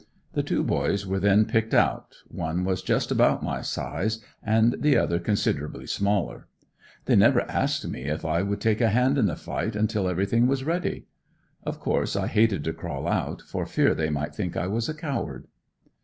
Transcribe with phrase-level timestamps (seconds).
[0.33, 4.97] The two boys were then picked out; one was just about my size and the
[4.97, 6.47] other considerably smaller.
[7.05, 10.47] They never asked me if I would take a hand in the fight until everything
[10.47, 11.05] was ready.
[11.63, 14.95] Of course I hated to crawl out, for fear they might think I was a
[14.95, 15.45] coward.